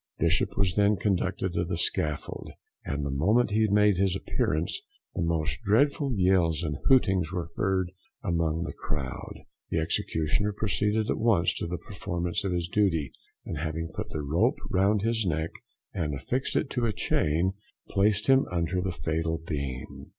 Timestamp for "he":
3.51-3.67